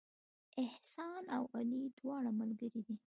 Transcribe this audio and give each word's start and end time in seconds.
احسان 0.65 1.23
او 1.35 1.43
علي 1.57 1.83
دواړه 1.97 2.31
ملګري 2.39 2.81
دي 2.87 2.95